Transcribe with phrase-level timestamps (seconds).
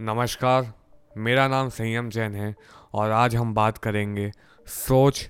[0.00, 0.72] नमस्कार,
[1.16, 2.54] मेरा नाम संयम जैन है
[2.94, 4.32] और आज हम बात करेंगे
[4.66, 5.28] सोच,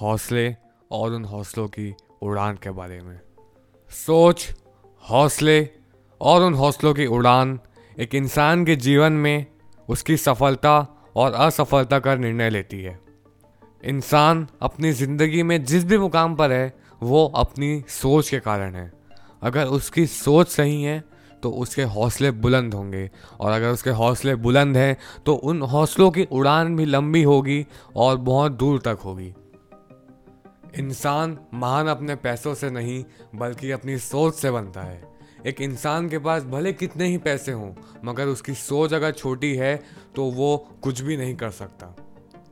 [0.00, 0.56] हौसले
[0.90, 3.20] और उन हौसलों की उड़ान के बारे में।
[3.90, 4.48] सोच,
[5.04, 5.68] हौसले
[6.20, 7.58] और उन हौसलों की उड़ान
[7.98, 9.46] एक इंसान के जीवन में
[9.88, 10.78] उसकी सफलता
[11.16, 12.98] और असफलता का निर्णय लेती है।
[13.84, 18.90] इंसान अपनी ज़िंदगी में जिस भी मुकाम पर है, वो अपनी सोच के कारण है।
[19.42, 23.10] अगर उसकी सोच सही है तो उसके हौसले बुलंद होंगे।
[23.40, 27.64] और अगर उसके हौसले बुलंद हैं तो उन हौसलों की उड़ान भी लंबी होगी
[27.96, 29.32] और बहुत दूर तक होगी।
[30.78, 33.04] इंसान महान अपने पैसों से नहीं,
[33.34, 35.02] बल्कि अपनी सोच से बनता है।
[35.46, 37.72] एक इंसान के पास भले कितने ही पैसे हों,
[38.04, 39.76] मगर उसकी सोच अगर छोटी है
[40.16, 41.94] तो वो कुछ भी नहीं कर सकता।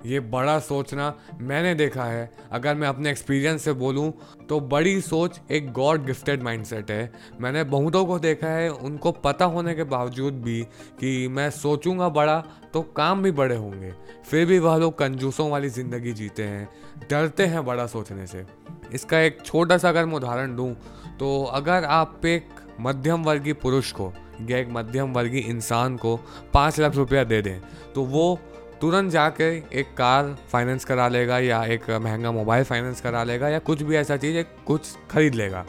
[0.06, 4.12] ये बड़ा सोचना मैंने देखा है। अगर मैं अपने एक्सपीरियंस से बोलूँ
[4.48, 9.45] तो बड़ी सोच एक गॉड गिफ्टेड माइंडसेट है। मैंने बहुतों को देखा है, उनको पता
[9.46, 10.62] होने के बावजूद भी
[11.01, 12.38] कि मैं सोचूँगा बड़ा
[12.73, 13.92] तो काम भी बड़े होंगे।
[14.24, 16.68] फिर भी वह लोग कंजूसों वाली ज़िंदगी जीते हैं,
[17.10, 18.45] डरते हैं बड़ा सोचने से।
[18.93, 20.74] इसका एक छोटा सा अगर मैं उदाहरण दूँ
[21.18, 22.49] तो अगर आप एक
[22.80, 26.16] मध्यम वर्गीय पुरुष को, या एक मध्यम वर्गीय इंसान को
[26.54, 27.60] पाँच लाख रुपया दे दें
[27.95, 28.38] तो वो
[28.80, 29.45] तुरंत जाके
[29.80, 33.96] एक कार फाइनेंस करा लेगा या एक महँगा मोबाइल फाइनेंस करा लेगा या कुछ भी
[33.96, 35.65] ऐसा चीज़ कुछ खरीद लेगा।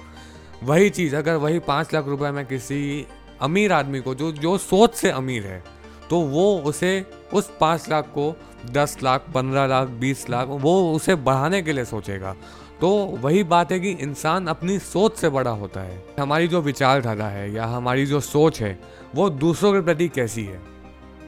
[0.64, 3.05] वही चीज़, अगर वही पाँच लाख रुपए में किसी
[3.41, 5.64] अमीर आदमी को, जो जो सोच से अमीर है
[6.09, 8.36] तो वो उसे उस पाँच लाख को
[8.72, 12.36] दस लाख, पंद्रह लाख, बीस लाख, वो उसे बढ़ाने के लिए सोचेगा।
[12.81, 12.89] तो
[13.21, 17.52] वही बात है कि इंसान अपनी सोच से बड़ा होता है। हमारी जो विचारधारा है
[17.53, 18.80] या हमारी जो सोच है,
[19.16, 20.61] वो दूसरों के प्रति कैसी है?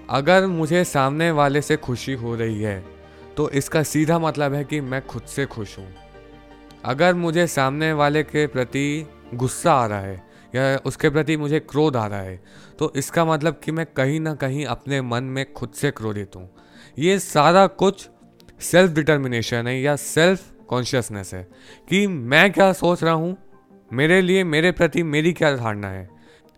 [0.10, 2.84] अगर मुझे सामने वाले से खुशी हो रही है
[3.38, 5.88] तो इसका सीधा मतलब है कि मैं खुद से खुश हूँ।
[6.86, 10.22] अगर मुझे सामने वाले के प्रति गुस्सा आ रहा है,
[10.54, 12.40] या उसके प्रति मुझे क्रोध आ रहा है
[12.80, 16.50] तो इसका मतलब कि मैं कहीं ना कहीं अपने मन में खुद से क्रोधित हूँ।
[17.00, 18.10] ये सारा कुछ
[18.62, 21.44] सेल्फ डिटर्मिनेशन है, या सेल्फ कॉन्शियसनेस है,
[21.90, 23.36] कि मैं क्या सोच रहा हूँ,
[23.92, 26.08] मेरे लिए, मेरे प्रति मेरी क्या धारणा है।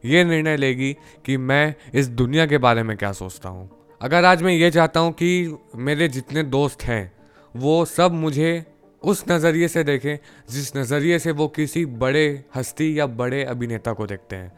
[0.06, 0.94] ये निर्णय लेगी
[1.26, 3.70] कि मैं इस दुनिया के बारे में क्या सोचता हूँ।
[4.02, 7.12] अगर आज मैं ये चाहता हूँ कि मेरे जितने दोस्त हैं,
[7.56, 8.66] वो सब मुझे
[9.04, 10.18] उस नज़रिए से देखें,
[10.52, 14.52] जिस नज़रिए से वो किसी बड़े हस्ती या बड़े अभिनेता को देखते हैं।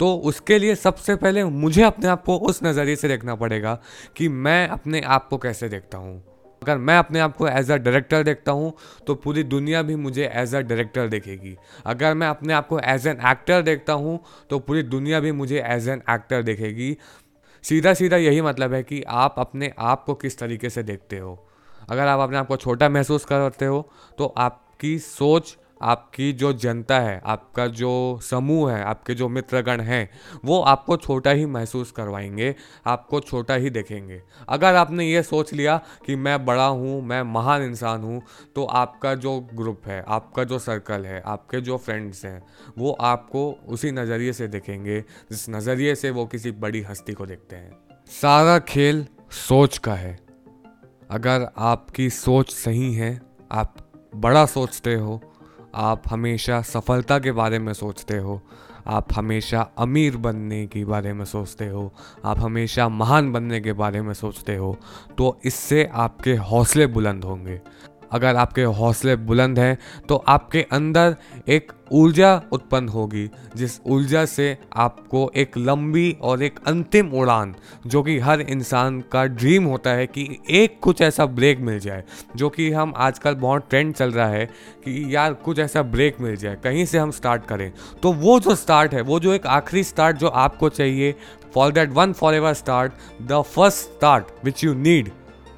[0.00, 3.78] तो उसके लिए सबसे पहले मुझे अपने आप को उस नज़रिए से देखना पड़ेगा
[4.16, 6.22] कि मैं अपने आप को कैसे देखता हूँ।
[6.62, 8.72] अगर मैं अपने आप को एज अ डायरेक्टर देखता हूँ
[9.06, 11.56] तो पूरी दुनिया भी मुझे एज अ डायरेक्टर देखेगी।
[11.86, 14.18] अगर मैं अपने आप को एज एन एक्टर देखता हूँ
[14.50, 16.96] तो पूरी दुनिया भी मुझे एज एन एक्टर देखेगी।
[17.64, 21.38] सीधा सीधा यही मतलब है कि आप अपने आप को किस तरीके से देखते हो।
[21.88, 23.80] अगर आप अपने आप को छोटा महसूस करते हो
[24.18, 30.10] तो आपकी सोच आपकी जो जनता है, आपका जो समूह है, आपके जो मित्रगण हैं,
[30.44, 32.54] वो आपको छोटा ही महसूस करवाएँगे,
[32.86, 37.62] आपको छोटा ही देखेंगे। अगर आपने ये सोच लिया कि मैं बड़ा हूँ, मैं महान
[37.62, 38.22] इंसान हूँ
[38.54, 42.42] तो आपका जो ग्रुप है, आपका जो सर्कल है, आपके जो फ्रेंड्स हैं,
[42.78, 47.56] वो आपको उसी नज़रिए से देखेंगे, जिस नज़रिए से वो किसी बड़ी हस्ती को देखते
[47.56, 47.70] हैं।
[48.06, 50.18] सारा खेल सोच का है।
[51.10, 53.20] अगर आपकी सोच सही है,
[53.52, 53.76] आप
[54.16, 55.29] बड़ा सोचते हो
[55.74, 58.42] आप हमेशा सफलता के बारे में सोचते हो।
[58.86, 61.94] आप हमेशा अमीर बनने के बारे में सोचते हो।
[62.24, 64.78] आप हमेशा महान बनने के बारे में सोचते हो।
[65.18, 67.60] तो इससे आपके हौसले बुलंद होंगे।
[68.12, 69.76] अगर आपके हौसले बुलंद हैं
[70.08, 71.16] तो आपके अंदर
[71.48, 77.54] एक ऊर्जा उत्पन्न होगी, जिस ऊर्जा से आपको एक लंबी और एक अंतिम उड़ान,
[77.86, 82.04] जो कि हर इंसान का ड्रीम होता है कि एक कुछ ऐसा ब्रेक मिल जाए,
[82.36, 84.46] जो कि हम आजकल बहुत ट्रेंड चल रहा है
[84.84, 87.72] कि यार कुछ ऐसा ब्रेक मिल जाए, कहीं से हम स्टार्ट करें।
[88.02, 91.14] तो वो जो स्टार्ट है, वो जो एक आखिरी स्टार्ट जो आपको चाहिए
[91.54, 95.10] for that one forever start the first start which you need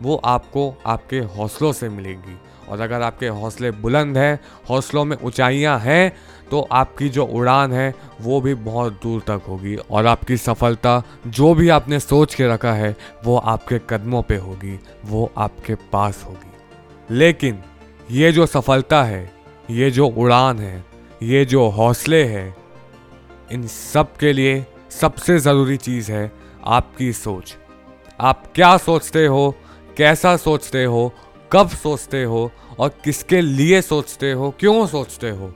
[0.02, 2.36] वो आपको आपके हौसलों से मिलेगी।
[2.68, 4.38] और अगर आपके हौसले बुलंद हैं,
[4.70, 6.12] हौसलों में ऊंचाइयाँ हैं
[6.50, 11.54] तो आपकी जो उड़ान है, वो भी बहुत दूर तक होगी। और आपकी सफलता जो
[11.54, 17.16] भी आपने सोच के रखा है, वो आपके कदमों पे होगी, वो आपके पास होगी।
[17.16, 17.62] लेकिन
[18.10, 19.32] ये जो सफलता है,
[19.70, 20.84] ये जो उड़ान है,
[21.22, 22.54] ये जो हौसले हैं,
[23.52, 26.32] इन सब के लिए सबसे ज़रूरी चीज़ है
[26.66, 27.56] आपकी सोच।
[28.20, 29.54] आप क्या सोचते हो
[29.96, 31.12] कैसा सोचते हो,
[31.50, 35.52] कब सोचते हो और किसके लिए सोचते हो, क्यों सोचते हो?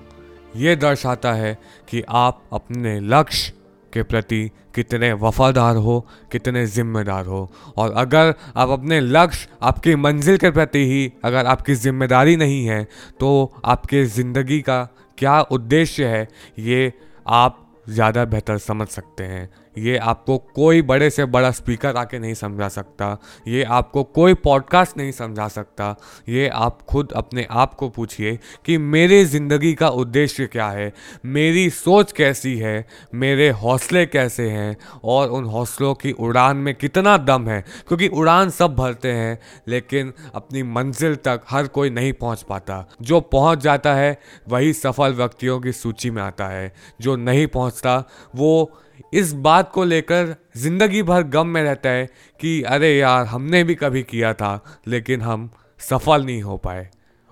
[0.57, 1.57] ये दर्शाता है
[1.89, 3.53] कि आप अपने लक्ष्य
[3.93, 10.37] के प्रति कितने वफादार हो, कितने जिम्मेदार हो। और अगर आप अपने लक्ष्य आपकी मंजिल
[10.37, 12.83] के प्रति ही अगर आपकी ज़िम्मेदारी नहीं है
[13.21, 13.31] तो
[13.65, 14.83] आपके ज़िंदगी का
[15.19, 16.29] क्या उद्देश्य है,
[16.59, 16.93] ये
[17.27, 22.35] आप ज़्यादा बेहतर समझ सकते हैं। ये आपको कोई बड़े से बड़ा स्पीकर आके नहीं
[22.35, 23.19] समझा सकता,
[23.49, 25.95] ये आपको कोई पॉडकास्ट नहीं समझा सकता।
[26.29, 30.93] ये आप खुद अपने आप को पूछिए कि मेरी ज़िंदगी का उद्देश्य क्या है?
[31.25, 32.87] मेरी सोच कैसी है?
[33.15, 34.77] मेरे हौसले कैसे हैं?
[35.05, 37.65] और उन हौसलों की उड़ान में कितना दम है?
[37.89, 39.39] क्योंकि उड़ान सब भरते हैं,
[39.69, 44.19] लेकिन अपनी मंजिल तक हर कोई नहीं पहुँच पाता। जो पहुँच जाता है,
[44.49, 48.05] वही सफल व्यक्तियों की सूची में आता है। जो नहीं पहुँचता,
[48.37, 48.79] वो
[49.15, 52.07] इस बात को लेकर ज़िंदगी भर गम में रहता है
[52.41, 55.51] कि अरे यार, हमने भी कभी किया था, लेकिन हम
[55.81, 56.89] सफल नहीं हो पाए।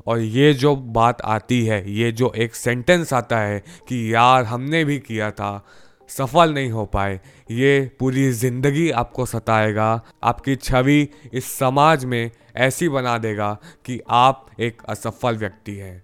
[0.07, 4.85] और ये जो बात आती है, ये जो एक सेंटेंस आता है कि यार, हमने
[4.85, 5.65] भी किया था,
[6.11, 7.21] सफल नहीं हो पाए,
[7.51, 13.53] ये पूरी ज़िंदगी आपको सताएगा। आपकी छवि इस समाज में ऐसी बना देगा
[13.87, 16.03] कि आप एक असफल व्यक्ति हैं।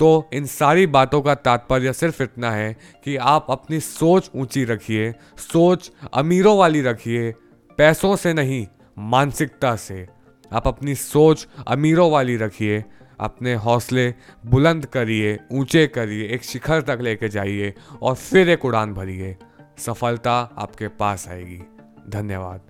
[0.00, 5.12] तो इन सारी बातों का तात्पर्य सिर्फ़ इतना है कि आप अपनी सोच ऊँची रखिए,
[5.36, 7.32] सोच अमीरों वाली रखिए,
[7.78, 8.66] पैसों से नहीं,
[8.98, 10.06] मानसिकता से।
[10.52, 12.84] आप अपनी सोच अमीरों वाली रखिए,
[13.20, 14.14] अपने हौसले
[14.46, 19.36] बुलंद करिए, ऊँचे करिए, एक शिखर तक लेके जाइए और फिर एक उड़ान भरिए।
[19.78, 21.62] सफलता आपके पास आएगी।
[22.08, 22.60] धन्यवाद।